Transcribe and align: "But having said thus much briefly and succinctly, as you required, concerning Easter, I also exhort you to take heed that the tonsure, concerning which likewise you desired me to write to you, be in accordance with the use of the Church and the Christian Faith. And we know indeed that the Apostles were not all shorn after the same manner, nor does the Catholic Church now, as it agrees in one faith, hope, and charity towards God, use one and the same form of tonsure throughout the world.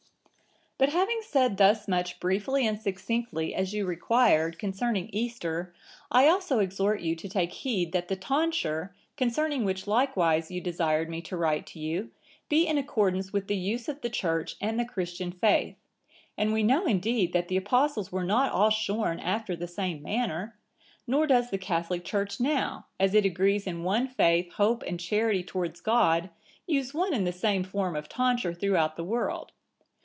"But 0.83 0.89
having 0.89 1.21
said 1.21 1.57
thus 1.57 1.87
much 1.87 2.19
briefly 2.19 2.65
and 2.65 2.81
succinctly, 2.81 3.53
as 3.53 3.71
you 3.71 3.85
required, 3.85 4.57
concerning 4.57 5.11
Easter, 5.13 5.75
I 6.09 6.27
also 6.27 6.57
exhort 6.57 7.01
you 7.01 7.15
to 7.17 7.29
take 7.29 7.51
heed 7.53 7.91
that 7.91 8.07
the 8.07 8.15
tonsure, 8.15 8.95
concerning 9.15 9.63
which 9.63 9.85
likewise 9.85 10.49
you 10.49 10.59
desired 10.59 11.07
me 11.07 11.21
to 11.21 11.37
write 11.37 11.67
to 11.67 11.79
you, 11.79 12.09
be 12.49 12.65
in 12.65 12.79
accordance 12.79 13.31
with 13.31 13.45
the 13.45 13.55
use 13.55 13.87
of 13.87 14.01
the 14.01 14.09
Church 14.09 14.55
and 14.59 14.79
the 14.79 14.83
Christian 14.83 15.31
Faith. 15.31 15.75
And 16.35 16.51
we 16.51 16.63
know 16.63 16.87
indeed 16.87 17.31
that 17.33 17.47
the 17.47 17.57
Apostles 17.57 18.11
were 18.11 18.23
not 18.23 18.51
all 18.51 18.71
shorn 18.71 19.19
after 19.19 19.55
the 19.55 19.67
same 19.67 20.01
manner, 20.01 20.57
nor 21.05 21.27
does 21.27 21.51
the 21.51 21.59
Catholic 21.59 22.03
Church 22.03 22.39
now, 22.39 22.87
as 22.99 23.13
it 23.13 23.23
agrees 23.23 23.67
in 23.67 23.83
one 23.83 24.07
faith, 24.07 24.53
hope, 24.53 24.81
and 24.87 24.99
charity 24.99 25.43
towards 25.43 25.79
God, 25.79 26.31
use 26.65 26.91
one 26.91 27.13
and 27.13 27.27
the 27.27 27.31
same 27.31 27.63
form 27.63 27.95
of 27.95 28.09
tonsure 28.09 28.51
throughout 28.55 28.95
the 28.95 29.03
world. 29.03 29.51